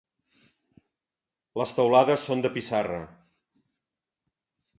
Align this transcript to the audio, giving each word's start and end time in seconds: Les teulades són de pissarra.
Les 1.63 1.73
teulades 1.81 2.25
són 2.31 2.41
de 2.47 2.51
pissarra. 2.57 2.99